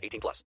18 0.00 0.20
plus. 0.20 0.44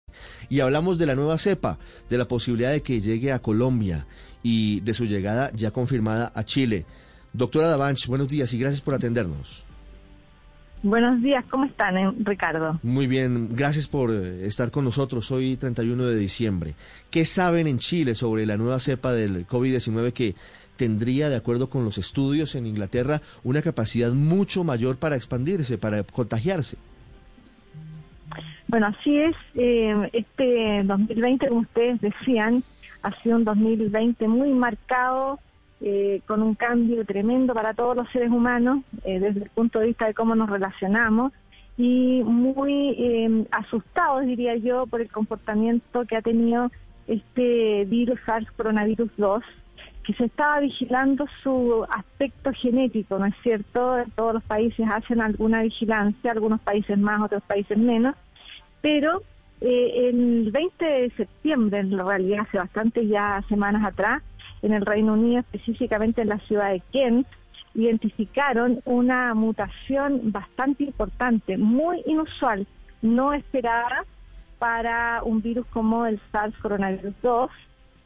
Y 0.49 0.59
hablamos 0.59 0.97
de 0.97 1.05
la 1.05 1.15
nueva 1.15 1.38
cepa, 1.38 1.78
de 2.09 2.18
la 2.18 2.28
posibilidad 2.28 2.71
de 2.71 2.82
que 2.82 3.01
llegue 3.01 3.32
a 3.32 3.39
Colombia 3.39 4.07
y 4.43 4.82
de 4.82 4.93
su 4.93 5.05
llegada 5.05 5.51
ya 5.54 5.71
confirmada 5.71 6.32
a 6.33 6.43
Chile. 6.43 6.86
Doctora 7.33 7.68
Davanch, 7.68 8.07
buenos 8.07 8.28
días 8.28 8.54
y 8.54 8.59
gracias 8.59 8.82
por 8.82 8.93
atendernos. 8.93 9.65
Buenos 10.83 11.21
días, 11.21 11.45
¿cómo 11.51 11.65
están, 11.65 11.95
eh, 11.95 12.11
Ricardo? 12.23 12.79
Muy 12.82 13.06
bien, 13.06 13.56
gracias 13.56 13.87
por 13.87 14.09
eh, 14.09 14.47
estar 14.47 14.71
con 14.71 14.83
nosotros 14.83 15.29
hoy 15.29 15.56
31 15.56 16.07
de 16.07 16.18
diciembre. 16.18 16.73
¿Qué 17.11 17.23
saben 17.23 17.68
en 17.68 17.78
Chile 17.78 18.15
sobre 18.15 18.47
la 18.47 18.57
nueva 18.57 18.79
cepa 18.79 19.14
del 19.14 19.45
COVID-19 19.45 20.11
que 20.11 20.33
tendría, 20.78 21.29
de 21.29 21.36
acuerdo 21.36 21.70
con 21.70 21.86
los 21.86 22.00
estudios 22.00 22.56
en 22.56 22.65
Inglaterra, 22.65 23.21
una 23.43 23.61
capacidad 23.61 24.11
mucho 24.14 24.64
mayor 24.64 24.97
para 24.97 25.15
expandirse, 25.15 25.78
para 25.78 26.01
contagiarse? 26.01 26.78
Bueno, 28.68 28.88
así 28.88 29.18
es. 29.18 29.36
Eh, 29.56 30.10
este 30.14 30.84
2020, 30.84 31.48
como 31.48 31.62
ustedes 31.62 32.02
decían, 32.02 32.64
ha 33.04 33.12
sido 33.22 33.38
un 33.38 33.44
2020 33.44 34.28
muy 34.28 34.52
marcado 34.52 35.40
eh, 35.82 36.22
con 36.28 36.44
un 36.44 36.54
cambio 36.54 37.04
tremendo 37.06 37.56
para 37.56 37.73
todos 37.73 37.96
los 37.96 38.08
seres 38.12 38.30
humanos 38.30 38.84
eh, 39.04 39.20
desde 39.20 39.46
el 39.46 39.50
punto 39.50 39.80
de 39.80 39.88
vista 39.88 40.06
de 40.06 40.14
cómo 40.14 40.36
nos 40.36 40.48
relacionamos 40.48 41.34
y 41.76 42.22
muy 42.23 42.96
eh, 43.00 43.46
asustados, 43.50 44.28
diría 44.28 44.56
yo, 44.58 44.86
por 44.86 45.02
el 45.02 45.10
comportamiento 45.10 46.06
que 46.06 46.18
ha 46.18 46.22
tenido 46.22 46.70
este 47.08 47.86
virus 47.86 48.20
SARS 48.28 48.52
coronavirus 48.52 49.10
2, 49.18 49.44
que 50.12 50.17
se 50.17 50.26
estaba 50.26 50.59
vigilando 50.59 51.26
su 51.42 51.86
aspecto 51.90 52.52
genético, 52.54 53.17
¿no 53.17 53.26
es 53.28 53.36
cierto? 53.44 53.98
Todos 54.16 54.34
los 54.34 54.44
países 54.44 54.86
hacen 54.92 55.22
alguna 55.22 55.62
vigilancia, 55.62 56.31
algunos 56.31 56.59
países 56.62 56.98
más, 56.98 57.22
otros 57.22 57.44
países 57.44 57.78
menos, 57.78 58.16
pero 58.82 59.22
eh, 59.62 60.09
el 60.09 60.52
20 60.52 60.86
de 60.86 61.09
septiembre, 61.12 61.80
en 61.80 61.98
realidad 61.98 62.42
hace 62.42 62.58
bastante 62.58 63.08
ya 63.08 63.42
semanas 63.48 63.86
atrás, 63.86 64.22
en 64.62 64.73
el 64.73 64.86
Reino 64.86 65.14
Unido, 65.14 65.39
específicamente 65.39 66.22
en 66.22 66.30
la 66.30 66.39
ciudad 66.39 66.72
de 66.72 66.82
Kent, 66.92 67.28
identificaron 67.73 68.82
una 68.84 69.34
mutación 69.34 70.32
bastante 70.32 70.84
importante, 70.84 71.58
muy 71.58 72.02
inusual, 72.06 72.67
no 73.02 73.34
esperada 73.34 74.04
para 74.59 75.23
un 75.23 75.42
virus 75.42 75.66
como 75.67 76.06
el 76.06 76.20
SARS 76.32 76.56
coronavirus 76.58 77.14
2 77.23 77.52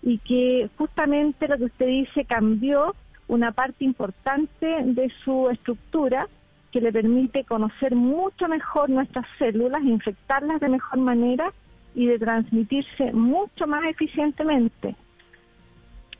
y 0.05 0.19
que 0.19 0.69
justamente 0.77 1.47
lo 1.47 1.57
que 1.57 1.65
usted 1.65 1.87
dice 1.87 2.25
cambió 2.25 2.95
una 3.27 3.51
parte 3.51 3.83
importante 3.83 4.67
de 4.83 5.11
su 5.23 5.49
estructura 5.49 6.29
que 6.71 6.79
le 6.79 6.93
permite 6.93 7.43
conocer 7.43 7.95
mucho 7.95 8.47
mejor 8.47 8.89
nuestras 8.89 9.25
células, 9.39 9.83
infectarlas 9.83 10.61
de 10.61 10.69
mejor 10.69 10.99
manera 10.99 11.51
y 11.95 12.05
de 12.05 12.19
transmitirse 12.19 13.13
mucho 13.13 13.65
más 13.65 13.83
eficientemente. 13.85 14.95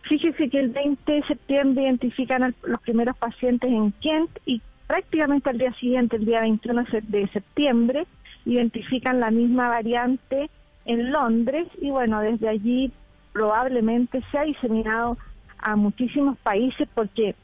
Fíjese 0.01 0.49
que 0.49 0.59
el 0.59 0.69
20 0.69 1.11
de 1.11 1.23
septiembre 1.23 1.83
identifican 1.83 2.55
los 2.63 2.81
primeros 2.81 3.15
pacientes 3.17 3.69
en 3.69 3.91
Kent 4.01 4.31
y 4.45 4.61
prácticamente 4.87 5.49
al 5.49 5.59
día 5.59 5.73
siguiente, 5.73 6.15
el 6.15 6.25
día 6.25 6.41
21 6.41 6.85
de 7.03 7.27
septiembre, 7.27 8.07
identifican 8.45 9.19
la 9.19 9.29
misma 9.29 9.69
variante 9.69 10.49
en 10.85 11.11
Londres 11.11 11.67
y 11.81 11.91
bueno, 11.91 12.21
desde 12.21 12.47
allí 12.47 12.91
probablemente 13.35 14.23
se 14.31 14.37
ha 14.37 14.43
diseminado 14.43 15.17
a 15.59 15.75
muchísimos 15.75 16.37
países 16.37 16.87
porque 16.95 17.35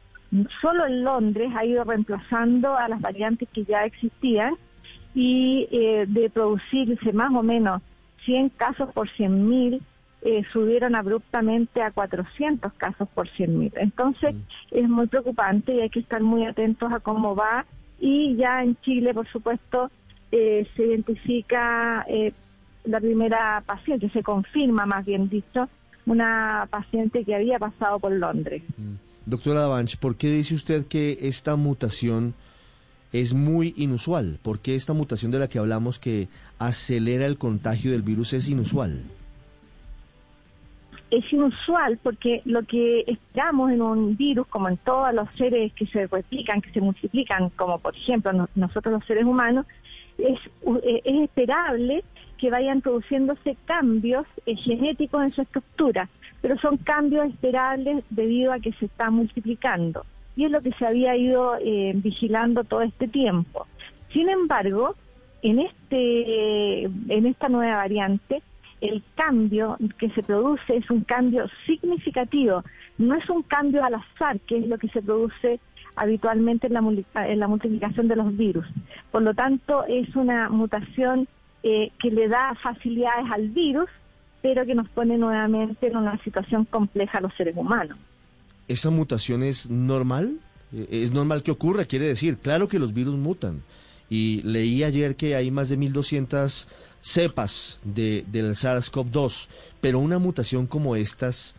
solo 0.62 0.86
en 0.86 1.04
Londres 1.04 1.52
ha 1.54 1.66
ido 1.66 1.84
reemplazando 1.84 2.78
a 2.78 2.88
las 2.88 3.02
variantes 3.02 3.50
que 3.50 3.66
ya 3.66 3.84
existían 3.84 4.56
y 5.14 5.68
eh, 5.70 6.06
de 6.08 6.30
producirse 6.30 7.12
más 7.12 7.34
o 7.34 7.44
menos 7.44 7.82
100 8.24 8.50
casos 8.52 8.94
por 8.94 9.10
100.000 9.10 9.82
eh, 10.22 10.44
subieron 10.54 10.96
abruptamente 10.96 11.82
a 11.82 11.92
400 11.92 12.72
casos 12.74 13.10
por 13.14 13.28
100.000. 13.28 13.74
Entonces 13.76 14.34
mm. 14.34 14.40
es 14.72 14.88
muy 14.88 15.08
preocupante 15.08 15.74
y 15.74 15.82
hay 15.82 15.90
que 15.90 16.00
estar 16.00 16.22
muy 16.22 16.46
atentos 16.46 16.90
a 16.94 17.02
cómo 17.02 17.36
va. 17.36 17.66
Y 18.00 18.38
ya 18.38 18.64
en 18.64 18.78
Chile, 18.78 19.14
por 19.14 19.28
supuesto, 19.28 19.92
eh, 20.32 20.66
se 20.78 20.86
identifica 20.86 22.06
eh, 22.08 22.32
la 22.86 23.02
primera 23.02 23.62
paciente, 23.66 24.10
se 24.10 24.24
confirma 24.24 24.86
más 24.86 25.06
bien 25.06 25.28
dicho, 25.28 25.68
una 26.06 26.68
paciente 26.70 27.24
que 27.24 27.36
había 27.36 27.60
pasado 27.60 28.00
por 28.00 28.12
Londres. 28.12 28.64
Mm. 28.78 28.96
Doctora 29.26 29.62
Davanch, 29.62 29.98
¿por 29.98 30.16
qué 30.16 30.32
dice 30.32 30.56
usted 30.56 30.88
que 30.88 31.18
esta 31.22 31.56
mutación 31.56 32.34
es 33.14 33.34
muy 33.34 33.74
inusual? 33.78 34.40
¿Por 34.42 34.60
qué 34.60 34.76
esta 34.76 34.94
mutación 34.94 35.32
de 35.32 35.40
la 35.40 35.48
que 35.48 35.60
hablamos 35.60 36.00
que 36.00 36.28
acelera 36.58 37.26
el 37.28 37.38
contagio 37.38 37.92
del 37.92 38.02
virus 38.02 38.34
es 38.34 38.50
inusual? 38.50 39.04
es 41.12 41.32
inusual 41.32 42.00
porque 42.02 42.42
lo 42.46 42.64
que 42.64 43.04
esperamos 43.06 43.70
en 43.72 43.82
un 43.82 44.16
virus, 44.16 44.48
como 44.48 44.70
en 44.70 44.78
todos 44.78 45.14
los 45.14 45.30
seres 45.38 45.74
que 45.74 45.86
se 45.86 46.08
replican, 46.08 46.62
que 46.62 46.72
se 46.72 46.80
multiplican, 46.80 47.50
como 47.50 47.80
por 47.80 47.96
ejemplo 47.96 48.48
nosotros 48.56 48.94
los 48.94 49.06
seres 49.06 49.26
humanos, 49.26 49.66
es, 50.18 50.40
es 51.04 51.22
esperable 51.24 52.04
que 52.42 52.50
vayan 52.50 52.82
produciéndose 52.82 53.56
cambios 53.66 54.26
eh, 54.48 54.56
genéticos 54.56 55.22
en 55.22 55.32
su 55.32 55.44
estructura, 55.44 56.10
pero 56.42 56.58
son 56.58 56.78
cambios 56.78 57.28
esperables 57.28 58.04
debido 58.10 58.52
a 58.52 58.60
que 58.60 58.74
se 58.74 58.86
está 58.86 59.12
multiplicando. 59.12 60.04
Y 60.36 60.46
es 60.46 60.52
lo 60.52 60.60
que 60.62 60.72
se 60.74 60.88
había 60.88 61.16
ido 61.16 61.56
eh, 61.64 61.92
vigilando 61.94 62.64
todo 62.64 62.82
este 62.82 63.08
tiempo. 63.08 63.68
Sin 64.12 64.28
embargo, 64.28 64.96
en, 65.44 65.60
este, 65.60 66.86
en 66.86 67.26
esta 67.28 67.48
nueva 67.48 67.76
variante, 67.76 68.42
el 68.82 69.04
cambio 69.14 69.78
que 70.00 70.10
se 70.10 70.24
produce 70.24 70.78
es 70.78 70.90
un 70.90 71.02
cambio 71.02 71.46
significativo, 71.68 72.64
no 72.98 73.14
es 73.14 73.30
un 73.30 73.44
cambio 73.44 73.86
al 73.86 73.94
azar, 73.94 74.40
que 74.40 74.58
es 74.58 74.68
lo 74.68 74.80
que 74.80 74.88
se 74.88 75.04
produce 75.04 75.60
habitualmente 75.96 76.66
en 76.66 76.74
la, 76.74 76.82
en 77.28 77.40
la 77.40 77.48
multiplicación 77.48 78.08
de 78.08 78.16
los 78.16 78.36
virus. 78.36 78.66
Por 79.12 79.22
lo 79.22 79.36
tanto, 79.36 79.86
es 79.88 80.16
una 80.16 80.50
mutación 80.50 81.28
eh, 81.64 81.92
que 82.00 82.12
le 82.12 82.28
da 82.28 82.56
facilidades 82.56 83.26
al 83.32 83.50
virus, 83.50 83.90
pero 84.42 84.66
que 84.66 84.76
nos 84.76 84.90
pone 84.90 85.18
nuevamente 85.18 85.88
en 85.88 85.98
una 85.98 86.22
situación 86.24 86.66
compleja 86.66 87.20
a 87.20 87.22
los 87.22 87.34
seres 87.36 87.56
humanos. 87.56 87.98
¿Esa 88.68 88.90
mutación 88.90 89.44
es 89.44 89.70
normal? 89.70 90.40
Eh, 90.74 90.88
¿Es 90.90 91.12
normal 91.12 91.44
que 91.44 91.52
ocurra? 91.52 91.86
Quiere 91.86 92.06
decir, 92.06 92.38
claro 92.38 92.68
que 92.68 92.80
los 92.80 92.94
virus 92.94 93.16
mutan. 93.16 93.62
Y 94.10 94.42
leí 94.44 94.84
ayer 94.84 95.16
que 95.16 95.36
hay 95.36 95.52
más 95.52 95.70
de 95.70 95.78
1.200 95.78 96.68
cepas 97.02 97.80
de, 97.84 98.26
del 98.28 98.52
SARS-CoV-2, 98.52 99.48
pero 99.80 100.00
una 100.00 100.20
mutación 100.20 100.68
como 100.68 100.96
estas 100.96 101.56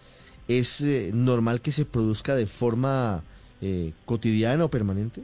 es 0.49 0.81
eh, 0.81 1.11
normal 1.15 1.61
que 1.61 1.73
se 1.73 1.85
produzca 1.85 2.35
de 2.35 2.47
forma 2.47 3.23
eh, 3.61 3.93
cotidiana 4.05 4.65
o 4.65 4.69
permanente? 4.69 5.23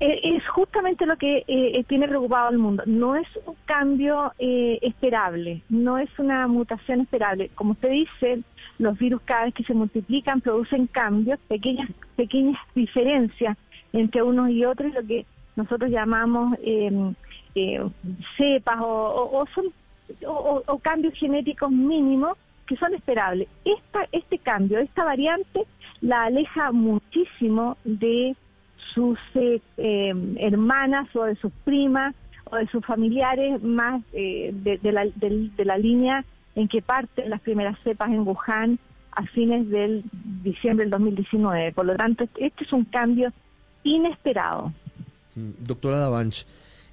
Eh, 0.00 0.20
es 0.22 0.46
justamente 0.48 1.06
lo 1.06 1.16
que 1.16 1.84
tiene 1.88 2.06
preocupado 2.06 2.48
al 2.48 2.58
mundo. 2.58 2.82
No 2.86 3.16
es 3.16 3.26
un 3.46 3.56
cambio 3.64 4.32
esperable, 4.38 5.62
no 5.68 5.98
es 5.98 6.08
una 6.18 6.46
mutación 6.46 7.00
esperable. 7.00 7.50
Como 7.54 7.72
usted 7.72 7.90
dice, 7.90 8.42
los 8.78 8.96
virus 8.98 9.20
cada 9.24 9.46
vez 9.46 9.54
que 9.54 9.64
se 9.64 9.74
multiplican 9.74 10.40
producen 10.40 10.86
cambios, 10.86 11.38
pequeñas 11.48 11.90
pequeñas 12.16 12.60
diferencias 12.74 13.56
entre 13.92 14.22
unos 14.22 14.50
y 14.50 14.64
otros, 14.64 14.92
lo 14.92 15.06
que 15.06 15.24
nosotros 15.56 15.90
llamamos 15.90 16.56
eh, 16.62 17.90
cepas 18.36 18.78
o, 18.80 19.44
son 19.54 19.66
o, 20.26 20.78
cambios 20.78 21.14
genéticos 21.14 21.70
mínimos 21.70 22.36
que 22.66 22.76
son 22.76 22.94
esperables. 22.94 23.48
Esta, 23.64 24.06
este 24.12 24.38
cambio, 24.38 24.78
esta 24.78 25.04
variante, 25.04 25.64
la 26.00 26.24
aleja 26.24 26.70
muchísimo 26.70 27.76
de 27.84 28.36
sus 28.94 29.18
eh, 29.34 29.60
em, 29.76 30.36
hermanas 30.38 31.08
o 31.14 31.24
de 31.24 31.36
sus 31.36 31.52
primas 31.64 32.14
o 32.44 32.56
de 32.56 32.66
sus 32.68 32.84
familiares 32.84 33.62
más 33.62 34.02
eh, 34.12 34.50
de, 34.52 34.92
la, 34.92 35.04
de, 35.04 35.64
la 35.64 35.78
línea 35.78 36.24
en 36.54 36.68
que 36.68 36.82
parten 36.82 37.30
las 37.30 37.40
primeras 37.40 37.78
cepas 37.84 38.10
en 38.10 38.26
Wuhan 38.26 38.78
a 39.12 39.24
fines 39.26 39.68
del 39.68 40.04
diciembre 40.42 40.84
del 40.84 40.90
2019. 40.90 41.72
Por 41.72 41.86
lo 41.86 41.96
tanto, 41.96 42.24
este 42.38 42.64
es 42.64 42.72
un 42.72 42.84
cambio 42.84 43.32
inesperado. 43.82 44.72
Mm, 45.34 45.50
doctora 45.60 45.98
Davanch, 45.98 46.46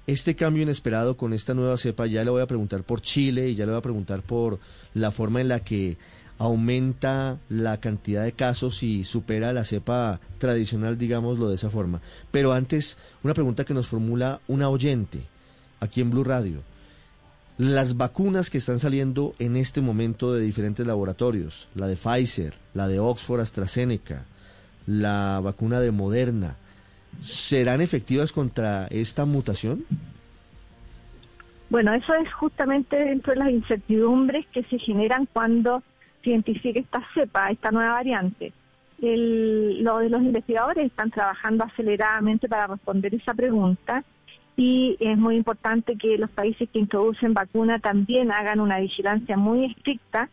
este 0.06 0.36
cambio 0.36 0.62
inesperado 0.62 1.16
con 1.16 1.32
esta 1.32 1.54
nueva 1.54 1.76
cepa, 1.76 2.06
ya 2.06 2.22
le 2.22 2.30
voy 2.30 2.42
a 2.42 2.46
preguntar 2.46 2.84
por 2.84 3.00
Chile 3.00 3.48
y 3.48 3.54
ya 3.54 3.64
le 3.64 3.72
voy 3.72 3.78
a 3.78 3.82
preguntar 3.82 4.22
por 4.22 4.60
la 4.94 5.10
forma 5.10 5.40
en 5.40 5.48
la 5.48 5.60
que 5.60 5.98
aumenta 6.38 7.38
la 7.48 7.78
cantidad 7.80 8.24
de 8.24 8.32
casos 8.32 8.82
y 8.82 9.04
supera 9.04 9.52
la 9.52 9.64
cepa 9.64 10.20
tradicional, 10.38 10.98
digámoslo 10.98 11.48
de 11.48 11.54
esa 11.54 11.70
forma. 11.70 12.00
Pero 12.30 12.52
antes, 12.52 12.98
una 13.22 13.34
pregunta 13.34 13.64
que 13.64 13.74
nos 13.74 13.88
formula 13.88 14.40
una 14.46 14.68
oyente 14.68 15.22
aquí 15.80 16.00
en 16.00 16.10
Blue 16.10 16.24
Radio. 16.24 16.62
Las 17.58 17.96
vacunas 17.96 18.50
que 18.50 18.58
están 18.58 18.78
saliendo 18.78 19.34
en 19.38 19.56
este 19.56 19.80
momento 19.80 20.34
de 20.34 20.42
diferentes 20.42 20.86
laboratorios, 20.86 21.68
la 21.74 21.86
de 21.86 21.96
Pfizer, 21.96 22.54
la 22.74 22.86
de 22.86 22.98
Oxford 22.98 23.40
AstraZeneca, 23.40 24.26
la 24.86 25.40
vacuna 25.42 25.80
de 25.80 25.90
Moderna, 25.90 26.56
¿serán 27.20 27.80
efectivas 27.80 28.32
contra 28.32 28.86
esta 28.88 29.24
mutación? 29.24 29.86
Bueno, 31.70 31.94
eso 31.94 32.14
es 32.14 32.32
justamente 32.34 32.94
dentro 32.96 33.32
de 33.32 33.38
las 33.40 33.50
incertidumbres 33.50 34.46
que 34.52 34.62
se 34.64 34.78
generan 34.78 35.26
cuando 35.32 35.82
se 36.26 36.30
identifica 36.30 36.80
esta 36.80 37.02
cepa, 37.14 37.50
esta 37.50 37.70
nueva 37.70 37.92
variante. 37.92 38.52
El, 39.00 39.84
los 39.84 40.22
investigadores 40.22 40.86
están 40.86 41.10
trabajando 41.10 41.64
aceleradamente 41.64 42.48
para 42.48 42.66
responder 42.66 43.14
esa 43.14 43.32
pregunta 43.32 44.02
y 44.56 44.96
es 44.98 45.16
muy 45.16 45.36
importante 45.36 45.96
que 45.96 46.18
los 46.18 46.30
países 46.30 46.68
que 46.70 46.80
introducen 46.80 47.32
vacuna 47.32 47.78
también 47.78 48.32
hagan 48.32 48.58
una 48.58 48.80
vigilancia 48.80 49.36
muy 49.36 49.66
estricta 49.66 50.30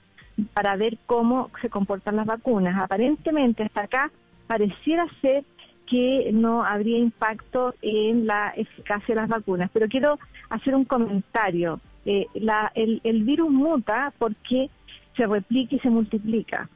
para 0.53 0.75
ver 0.77 0.97
cómo 1.05 1.51
se 1.61 1.69
comportan 1.69 2.15
las 2.15 2.25
vacunas. 2.25 2.81
Aparentemente 2.81 3.63
hasta 3.63 3.81
acá 3.81 4.11
pareciera 4.47 5.05
ser 5.21 5.43
que 5.85 6.31
no 6.33 6.63
habría 6.63 6.97
impacto 6.97 7.75
en 7.83 8.25
la 8.25 8.53
eficacia 8.55 9.13
de 9.13 9.21
las 9.21 9.29
vacunas. 9.29 9.69
Pero 9.71 9.87
quiero 9.87 10.17
hacer 10.49 10.73
un 10.73 10.85
comentario. 10.85 11.79
Eh, 12.05 12.25
el, 12.33 13.01
el 13.03 13.23
virus 13.23 13.51
muta 13.51 14.11
porque 14.17 14.69
se 15.15 15.25
replique 15.25 15.77
y 15.77 15.79
se 15.79 15.89
multiplica. 15.89 16.69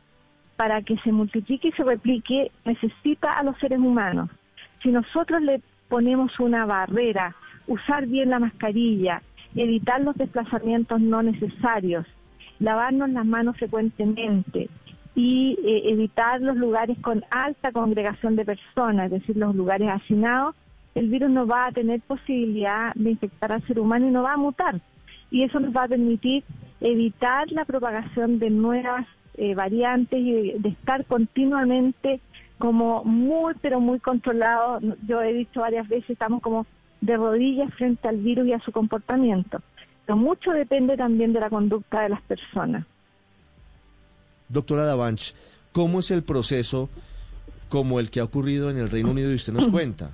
Para 0.56 0.82
que 0.82 0.98
se 0.98 1.12
multiplique 1.12 1.70
y 1.70 1.72
se 1.74 1.84
replique 1.84 2.52
necesita 2.66 3.32
a 3.32 3.44
los 3.44 3.58
seres 3.60 3.80
humanos. 3.80 4.30
Si 4.82 4.90
nosotros 4.90 5.42
le 5.42 5.62
ponemos 5.88 6.40
una 6.40 6.66
barrera, 6.66 7.36
usar 7.68 8.08
bien 8.08 8.30
la 8.30 8.40
mascarilla, 8.40 9.22
evitar 9.56 10.02
los 10.02 10.16
desplazamientos 10.16 11.00
no 11.00 11.22
necesarios, 11.22 12.06
lavarnos 12.60 13.10
las 13.10 13.26
manos 13.26 13.58
frecuentemente 13.58 14.70
y 15.16 15.58
eh, 15.64 15.92
evitar 15.92 16.42
los 16.42 16.56
lugares 16.58 16.98
con 17.00 17.24
alta 17.32 17.72
congregación 17.72 18.36
de 18.36 18.46
personas, 18.46 19.06
es 19.06 19.20
decir, 19.20 19.38
los 19.38 19.56
lugares 19.56 19.90
hacinados, 19.90 20.56
el 20.96 21.10
virus 21.10 21.30
no 21.30 21.46
va 21.46 21.68
a 21.68 21.72
tener 21.72 22.02
posibilidad 22.02 22.94
de 22.96 23.12
infectar 23.12 23.52
al 23.52 23.66
ser 23.68 23.80
humano 23.80 24.08
y 24.08 24.12
no 24.12 24.24
va 24.24 24.34
a 24.34 24.38
mutar. 24.38 24.82
Y 25.30 25.44
eso 25.44 25.60
nos 25.60 25.76
va 25.76 25.84
a 25.84 25.88
permitir 25.88 26.44
evitar 26.82 27.52
la 27.52 27.66
propagación 27.66 28.40
de 28.40 28.50
nuevas 28.50 29.06
eh, 29.36 29.56
variantes 29.56 30.20
y 30.20 30.54
de 30.58 30.70
estar 30.70 31.06
continuamente 31.06 32.20
como 32.58 33.04
muy, 33.04 33.54
pero 33.62 33.80
muy 33.80 34.00
controlado. 34.00 34.80
Yo 35.08 35.22
he 35.22 35.34
dicho 35.34 35.62
varias 35.62 35.88
veces, 35.88 36.10
estamos 36.12 36.42
como 36.42 36.66
de 37.02 37.16
rodillas 37.16 37.74
frente 37.76 38.08
al 38.08 38.18
virus 38.18 38.48
y 38.48 38.54
a 38.54 38.60
su 38.60 38.72
comportamiento. 38.72 39.62
Pero 40.06 40.18
mucho 40.18 40.52
depende 40.52 40.98
también 40.98 41.34
de 41.34 41.40
la 41.40 41.50
conducta 41.50 42.02
de 42.02 42.10
las 42.10 42.22
personas. 42.24 42.86
Doctora 44.50 44.84
Davanch, 44.84 45.36
¿cómo 45.72 46.00
es 46.00 46.12
el 46.12 46.24
proceso 46.24 46.90
como 47.70 48.00
el 48.00 48.10
que 48.10 48.22
ha 48.22 48.24
ocurrido 48.24 48.70
en 48.70 48.78
el 48.78 48.90
Reino 48.90 49.12
Unido 49.12 49.32
y 49.32 49.36
usted 49.36 49.54
nos 49.54 49.68
cuenta? 49.70 50.12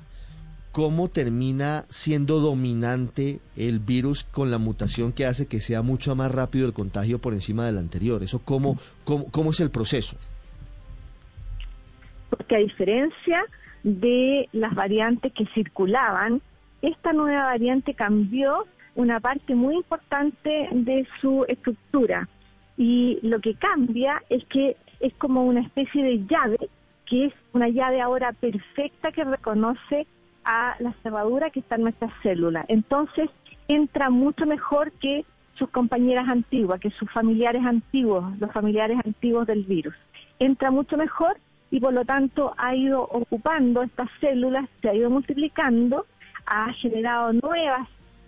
¿Cómo 0.73 1.07
termina 1.07 1.85
siendo 1.87 2.39
dominante 2.39 3.39
el 3.55 3.79
virus 3.79 4.25
con 4.25 4.51
la 4.51 4.57
mutación 4.57 5.13
que 5.13 5.25
hace 5.25 5.47
que 5.47 5.61
sea 5.61 5.81
mucho 5.81 6.15
más 6.15 6.31
rápido 6.31 6.65
el 6.65 6.73
contagio 6.73 7.19
por 7.19 7.31
encima 7.31 7.65
del 7.65 7.77
anterior? 7.77 8.21
¿Eso 8.23 8.41
cómo, 8.43 8.77
cómo, 9.05 9.31
cómo 9.31 9.51
es 9.51 9.61
el 9.61 9.71
proceso? 9.71 10.17
porque 12.35 12.55
a 12.55 12.59
diferencia 12.59 13.45
de 13.83 14.49
las 14.53 14.73
variantes 14.73 15.31
que 15.33 15.45
circulaban, 15.53 16.41
esta 16.81 17.13
nueva 17.13 17.43
variante 17.43 17.93
cambió 17.93 18.65
una 18.95 19.19
parte 19.19 19.53
muy 19.53 19.75
importante 19.75 20.67
de 20.71 21.07
su 21.21 21.45
estructura. 21.47 22.27
Y 22.75 23.19
lo 23.21 23.39
que 23.39 23.53
cambia 23.53 24.23
es 24.29 24.43
que 24.45 24.75
es 24.99 25.13
como 25.15 25.45
una 25.45 25.61
especie 25.61 26.03
de 26.03 26.25
llave, 26.25 26.57
que 27.05 27.25
es 27.25 27.33
una 27.53 27.69
llave 27.69 28.01
ahora 28.01 28.33
perfecta 28.33 29.11
que 29.11 29.23
reconoce 29.23 30.07
a 30.45 30.75
la 30.79 30.93
cerradura 31.03 31.49
que 31.49 31.59
está 31.59 31.75
en 31.75 31.83
nuestras 31.83 32.11
células. 32.21 32.65
Entonces 32.67 33.29
entra 33.67 34.09
mucho 34.09 34.45
mejor 34.45 34.91
que 34.93 35.25
sus 35.55 35.69
compañeras 35.69 36.27
antiguas, 36.27 36.79
que 36.79 36.89
sus 36.91 37.09
familiares 37.11 37.63
antiguos, 37.65 38.37
los 38.39 38.51
familiares 38.51 38.97
antiguos 39.05 39.47
del 39.47 39.63
virus. 39.63 39.95
Entra 40.39 40.71
mucho 40.71 40.97
mejor 40.97 41.37
y 41.71 41.79
por 41.79 41.93
lo 41.93 42.05
tanto 42.05 42.53
ha 42.57 42.75
ido 42.75 43.01
ocupando 43.01 43.83
estas 43.83 44.09
células, 44.19 44.67
se 44.81 44.89
ha 44.89 44.95
ido 44.95 45.09
multiplicando, 45.09 46.05
ha 46.45 46.71
generado 46.73 47.33
nuevas 47.33 47.87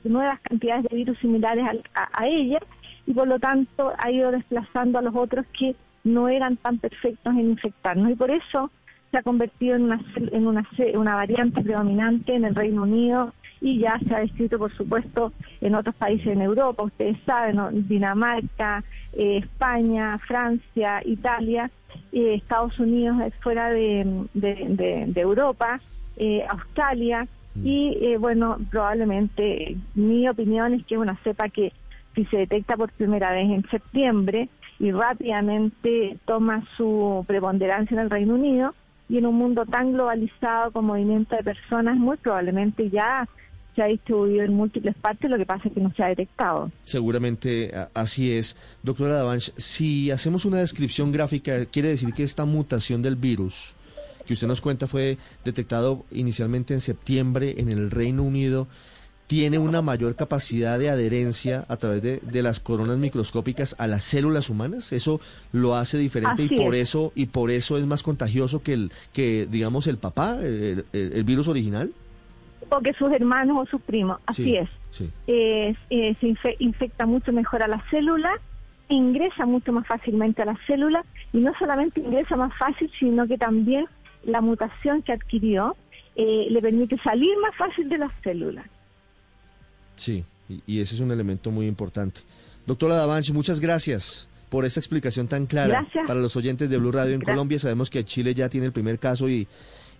nuevas 0.09 0.39
cantidades 0.41 0.83
de 0.83 0.95
virus 0.95 1.17
similares 1.19 1.65
a, 1.95 2.27
ella 2.27 2.59
y 3.05 3.13
por 3.13 3.27
lo 3.27 3.39
tanto 3.39 3.93
ha 3.97 4.11
ido 4.11 4.31
desplazando 4.31 4.99
a 4.99 5.01
los 5.01 5.15
otros 5.15 5.45
que 5.57 5.75
no 6.03 6.29
eran 6.29 6.57
tan 6.57 6.77
perfectos 6.77 7.33
en 7.33 7.51
infectarnos 7.51 8.11
y 8.11 8.15
por 8.15 8.31
eso 8.31 8.69
se 9.15 9.19
ha 9.19 9.23
convertido 9.23 9.77
en 9.77 9.83
una 9.83 10.01
en 10.17 10.45
una, 10.45 10.67
una 10.95 11.15
variante 11.15 11.61
predominante 11.61 12.35
en 12.35 12.43
el 12.43 12.53
Reino 12.53 12.83
Unido 12.83 13.33
y 13.61 13.79
ya 13.79 13.97
se 14.05 14.13
ha 14.13 14.19
descrito 14.19 14.57
por 14.57 14.75
supuesto 14.75 15.31
en 15.61 15.73
otros 15.73 15.95
países 15.95 16.27
en 16.27 16.41
Europa, 16.41 16.83
ustedes 16.83 17.17
saben, 17.25 17.87
Dinamarca, 17.87 18.83
eh, 19.13 19.37
España, 19.37 20.17
Francia, 20.27 21.01
Italia, 21.05 21.71
eh, 22.11 22.33
Estados 22.33 22.77
Unidos 22.77 23.15
es 23.25 23.33
fuera 23.35 23.69
de, 23.69 25.13
Europa, 25.15 25.79
eh, 26.17 26.45
Australia, 26.49 27.25
mm. 27.55 27.65
y 27.65 27.97
eh, 28.01 28.17
bueno, 28.17 28.57
probablemente 28.69 29.77
mi 29.93 30.27
opinión 30.27 30.73
es 30.73 30.85
que 30.85 30.95
es 30.95 30.99
una 30.99 31.15
cepa 31.23 31.47
que 31.47 31.71
si 32.15 32.25
se 32.25 32.37
detecta 32.39 32.75
por 32.75 32.91
primera 32.91 33.31
vez 33.31 33.49
en 33.49 33.65
septiembre 33.69 34.49
y 34.77 34.91
rápidamente 34.91 36.17
toma 36.25 36.65
su 36.75 37.23
preponderancia 37.25 37.95
en 37.95 38.01
el 38.01 38.09
Reino 38.09 38.35
Unido, 38.35 38.73
y 39.09 39.17
en 39.17 39.25
un 39.25 39.35
mundo 39.35 39.65
tan 39.65 39.93
globalizado 39.93 40.71
con 40.71 40.85
movimiento 40.85 41.35
de 41.35 41.43
personas, 41.43 41.97
muy 41.97 42.17
probablemente 42.17 42.89
ya 42.89 43.27
se 43.75 43.81
ha 43.81 43.87
distribuido 43.87 44.43
en 44.43 44.53
múltiples 44.53 44.95
partes, 44.95 45.29
lo 45.29 45.37
que 45.37 45.45
pasa 45.45 45.67
es 45.67 45.73
que 45.73 45.81
no 45.81 45.93
se 45.95 46.03
ha 46.03 46.07
detectado. 46.07 46.71
Seguramente 46.85 47.71
así 47.93 48.31
es. 48.31 48.55
Doctora 48.83 49.15
Davanch, 49.15 49.51
si 49.57 50.11
hacemos 50.11 50.45
una 50.45 50.57
descripción 50.57 51.11
gráfica, 51.11 51.65
quiere 51.65 51.89
decir 51.89 52.13
que 52.13 52.23
esta 52.23 52.45
mutación 52.45 53.01
del 53.01 53.17
virus 53.17 53.75
que 54.25 54.33
usted 54.33 54.47
nos 54.47 54.61
cuenta 54.61 54.87
fue 54.87 55.17
detectado 55.43 56.05
inicialmente 56.11 56.73
en 56.73 56.81
septiembre 56.81 57.55
en 57.57 57.69
el 57.69 57.91
Reino 57.91 58.23
Unido, 58.23 58.67
tiene 59.27 59.57
una 59.57 59.81
mayor 59.81 60.15
capacidad 60.15 60.77
de 60.77 60.89
adherencia 60.89 61.65
a 61.67 61.77
través 61.77 62.01
de, 62.01 62.43
las 62.43 62.59
coronas 62.59 62.97
microscópicas 62.97 63.75
a 63.79 63.87
las 63.87 64.03
células 64.03 64.49
humanas. 64.49 64.93
Eso 64.93 65.19
lo 65.51 65.75
hace 65.75 65.97
diferente 65.97 66.43
y 66.43 66.55
por 66.55 66.75
eso 66.75 67.11
y 67.15 67.25
por 67.27 67.49
eso 67.49 67.77
es 67.77 67.85
más 67.85 68.03
contagioso 68.03 68.61
que 68.61 68.73
el 68.73 68.91
que 69.13 69.47
digamos 69.49 69.87
el 69.87 69.97
papá, 69.97 70.37
el 70.41 71.23
virus 71.25 71.47
original 71.47 71.91
o 72.69 72.79
que 72.79 72.93
sus 72.93 73.11
hermanos 73.11 73.57
o 73.59 73.65
sus 73.69 73.81
primos. 73.81 74.19
Así 74.25 74.55
es. 74.55 74.69
Eh, 75.27 75.75
se 75.89 76.55
infecta 76.59 77.05
mucho 77.05 77.31
mejor 77.31 77.63
a 77.63 77.67
la 77.67 77.81
célula, 77.89 78.31
ingresa 78.89 79.45
mucho 79.45 79.71
más 79.71 79.87
fácilmente 79.87 80.41
a 80.41 80.45
la 80.45 80.57
célula 80.67 81.03
y 81.33 81.39
no 81.39 81.53
solamente 81.57 81.99
ingresa 81.99 82.35
más 82.35 82.55
fácil, 82.57 82.91
sino 82.99 83.27
que 83.27 83.37
también 83.37 83.85
la 84.23 84.41
mutación 84.41 85.01
que 85.01 85.13
adquirió 85.13 85.75
eh, 86.15 86.47
le 86.49 86.61
permite 86.61 86.97
salir 86.99 87.37
más 87.41 87.55
fácil 87.55 87.89
de 87.89 87.97
las 87.97 88.11
células. 88.23 88.65
Sí, 89.95 90.23
y, 90.49 90.79
ese 90.79 90.95
es 90.95 91.01
un 91.01 91.11
elemento 91.11 91.51
muy 91.51 91.67
importante. 91.67 92.21
Doctora 92.65 92.95
Davanchi, 92.95 93.33
muchas 93.33 93.59
gracias 93.59 94.27
por 94.49 94.65
esta 94.65 94.79
explicación 94.79 95.27
tan 95.27 95.45
clara 95.45 95.87
para 96.07 96.19
los 96.19 96.35
oyentes 96.35 96.69
de 96.69 96.77
Blue 96.77 96.91
Radio 96.91 97.15
en 97.15 97.21
Colombia. 97.21 97.59
Sabemos 97.59 97.89
que 97.89 98.03
Chile 98.03 98.33
ya 98.33 98.49
tiene 98.49 98.67
el 98.67 98.73
primer 98.73 98.99
caso 98.99 99.29
y, 99.29 99.47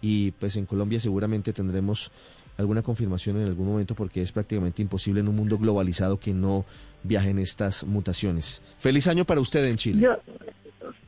y 0.02 0.32
pues 0.32 0.56
en 0.56 0.66
Colombia 0.66 1.00
seguramente 1.00 1.54
tendremos 1.54 2.12
alguna 2.58 2.82
confirmación 2.82 3.38
en 3.38 3.48
algún 3.48 3.68
momento 3.68 3.96
porque 3.96 4.22
es 4.22 4.32
prácticamente 4.32 4.82
imposible 4.82 5.20
en 5.20 5.28
un 5.28 5.36
mundo 5.36 5.58
globalizado 5.58 6.18
que 6.18 6.34
no 6.34 6.66
viajen 7.04 7.40
estas 7.40 7.84
mutaciones. 7.84 8.62
Feliz 8.78 9.08
año 9.08 9.26
para 9.26 9.42
usted 9.42 9.66
en 9.66 9.78
Chile. 9.78 10.08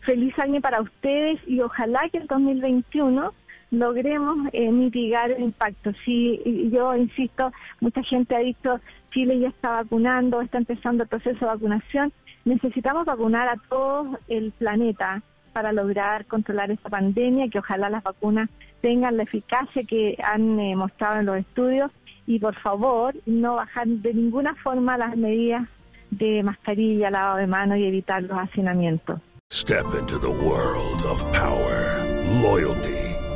feliz 0.02 0.38
año 0.40 0.62
para 0.62 0.82
ustedes 0.82 1.40
y 1.48 1.60
ojalá 1.62 2.08
que 2.12 2.18
el 2.18 2.28
2021 2.28 3.34
logremos 3.72 4.48
eh, 4.54 4.72
mitigar 4.72 5.32
el 5.32 5.44
impacto. 5.44 5.92
Sí, 6.06 6.70
yo 6.72 6.96
insisto, 6.96 7.52
mucha 7.80 8.02
gente 8.04 8.36
ha 8.36 8.40
dicho 8.40 8.80
Chile 9.12 9.40
ya 9.40 9.50
está 9.50 9.70
vacunando, 9.72 10.42
está 10.42 10.58
empezando 10.58 11.04
el 11.04 11.10
proceso 11.10 11.40
de 11.40 11.46
vacunación. 11.46 12.14
Necesitamos 12.46 13.06
vacunar 13.06 13.50
a 13.50 13.58
todo 13.70 14.20
el 14.28 14.52
planeta 14.52 15.22
para 15.54 15.74
lograr 15.74 16.26
controlar 16.28 16.70
esta 16.72 16.90
pandemia, 16.90 17.50
que 17.50 17.60
ojalá 17.60 17.90
las 17.90 18.04
vacunas 18.04 18.50
tengan 18.82 19.18
la 19.18 19.24
eficacia 19.24 19.84
que 19.84 20.16
han 20.24 20.60
eh, 20.60 20.76
mostrado 20.76 21.20
en 21.20 21.26
los 21.26 21.38
estudios 21.38 21.92
y 22.28 22.40
por 22.40 22.56
favor 22.56 23.16
no 23.26 23.56
bajar 23.56 23.88
de 23.88 24.14
ninguna 24.14 24.54
forma 24.56 24.98
las 24.98 25.18
medidas 25.18 25.68
de 26.12 26.44
mascarilla, 26.44 27.10
lavado 27.10 27.38
de 27.38 27.48
manos 27.48 27.78
y 27.80 27.86
evitar 27.86 28.22
los 28.24 28.38
hacinamientos. 28.38 29.20
Step 29.52 29.86
into 29.98 30.20
the 30.20 30.30
world 30.30 31.06
of 31.06 31.26
power, 31.32 32.04
loyalty, 32.42 33.07